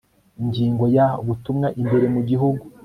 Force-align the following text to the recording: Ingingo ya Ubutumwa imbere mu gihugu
Ingingo 0.41 0.83
ya 0.95 1.07
Ubutumwa 1.21 1.67
imbere 1.81 2.05
mu 2.13 2.21
gihugu 2.29 2.63